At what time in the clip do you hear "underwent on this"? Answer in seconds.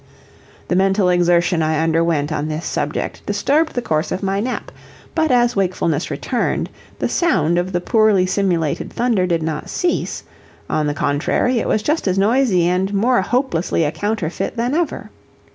1.77-2.65